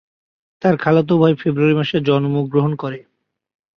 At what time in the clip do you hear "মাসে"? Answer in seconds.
1.75-1.97